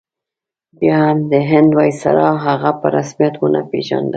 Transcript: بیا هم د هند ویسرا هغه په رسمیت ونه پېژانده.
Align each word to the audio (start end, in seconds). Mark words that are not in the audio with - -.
بیا 0.79 0.95
هم 1.07 1.17
د 1.31 1.33
هند 1.49 1.69
ویسرا 1.77 2.29
هغه 2.45 2.71
په 2.79 2.87
رسمیت 2.95 3.33
ونه 3.37 3.61
پېژانده. 3.69 4.09